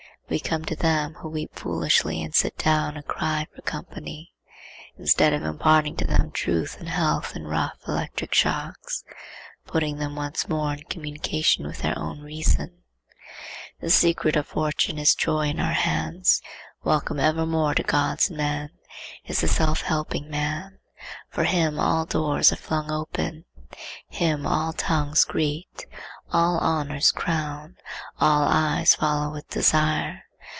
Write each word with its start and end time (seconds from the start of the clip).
We 0.29 0.39
come 0.39 0.63
to 0.63 0.77
them 0.77 1.15
who 1.15 1.27
weep 1.27 1.53
foolishly 1.55 2.23
and 2.23 2.33
sit 2.33 2.57
down 2.57 2.95
and 2.95 3.05
cry 3.05 3.47
for 3.53 3.61
company, 3.63 4.31
instead 4.97 5.33
of 5.33 5.43
imparting 5.43 5.97
to 5.97 6.05
them 6.07 6.31
truth 6.31 6.77
and 6.79 6.87
health 6.87 7.35
in 7.35 7.47
rough 7.49 7.79
electric 7.85 8.33
shocks, 8.33 9.03
putting 9.67 9.97
them 9.97 10.15
once 10.15 10.47
more 10.47 10.71
in 10.71 10.83
communication 10.83 11.67
with 11.67 11.79
their 11.81 11.99
own 11.99 12.21
reason. 12.21 12.81
The 13.81 13.89
secret 13.89 14.37
of 14.37 14.47
fortune 14.47 14.97
is 14.97 15.15
joy 15.15 15.49
in 15.49 15.59
our 15.59 15.73
hands. 15.73 16.41
Welcome 16.81 17.19
evermore 17.19 17.75
to 17.75 17.83
gods 17.83 18.29
and 18.29 18.37
men 18.37 18.69
is 19.25 19.41
the 19.41 19.49
self 19.49 19.81
helping 19.81 20.29
man. 20.29 20.79
For 21.29 21.43
him 21.43 21.77
all 21.77 22.05
doors 22.05 22.53
are 22.53 22.55
flung 22.55 22.87
wide; 22.87 23.43
him 24.07 24.45
all 24.47 24.71
tongues 24.71 25.25
greet, 25.25 25.85
all 26.33 26.59
honors 26.59 27.11
crown, 27.11 27.75
all 28.19 28.43
eyes 28.47 28.95
follow 28.95 29.31
with 29.33 29.49
desire. 29.49 30.23